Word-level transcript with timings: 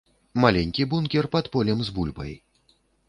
Маленькі 0.43 0.87
бункер 0.93 1.29
пад 1.35 1.49
полем 1.57 1.85
з 1.91 1.93
бульбай. 1.99 2.33